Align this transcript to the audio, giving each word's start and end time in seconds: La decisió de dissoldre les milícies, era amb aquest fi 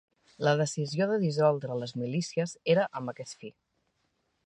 La 0.45 0.53
decisió 0.61 1.07
de 1.11 1.19
dissoldre 1.25 1.77
les 1.83 1.95
milícies, 2.05 2.57
era 2.77 2.89
amb 3.01 3.15
aquest 3.15 3.41
fi 3.45 3.57